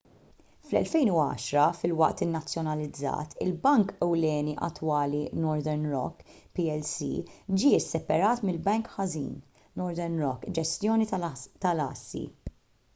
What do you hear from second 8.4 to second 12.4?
mill- bank ħażin” northern rock ġestjoni tal-assi